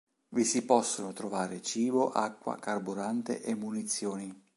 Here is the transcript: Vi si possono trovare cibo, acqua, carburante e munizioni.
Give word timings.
Vi 0.29 0.43
si 0.45 0.63
possono 0.65 1.13
trovare 1.13 1.61
cibo, 1.61 2.11
acqua, 2.11 2.57
carburante 2.57 3.43
e 3.43 3.53
munizioni. 3.53 4.35